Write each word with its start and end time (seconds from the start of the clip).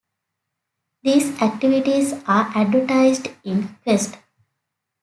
These 1.03 1.39
activities 1.43 2.13
are 2.27 2.49
advertised 2.55 3.27
in 3.43 3.77
"Quest". 3.83 4.17